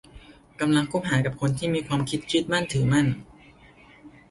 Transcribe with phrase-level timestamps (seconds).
[0.59, 3.07] กำลังคบหากับคนที่มีความคิดยึดมั่นถือมั่น